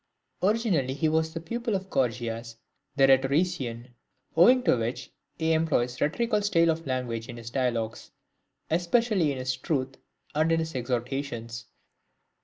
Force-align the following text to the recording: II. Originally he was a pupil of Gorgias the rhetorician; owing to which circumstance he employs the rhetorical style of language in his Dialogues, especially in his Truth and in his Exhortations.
II. 0.43 0.49
Originally 0.49 0.95
he 0.95 1.07
was 1.07 1.35
a 1.35 1.39
pupil 1.39 1.75
of 1.75 1.91
Gorgias 1.91 2.55
the 2.95 3.05
rhetorician; 3.05 3.93
owing 4.35 4.63
to 4.63 4.75
which 4.75 5.01
circumstance 5.37 5.37
he 5.37 5.53
employs 5.53 5.95
the 5.95 6.05
rhetorical 6.05 6.41
style 6.41 6.71
of 6.71 6.87
language 6.87 7.29
in 7.29 7.37
his 7.37 7.51
Dialogues, 7.51 8.09
especially 8.71 9.31
in 9.31 9.37
his 9.37 9.55
Truth 9.55 9.97
and 10.33 10.51
in 10.51 10.59
his 10.59 10.73
Exhortations. 10.73 11.65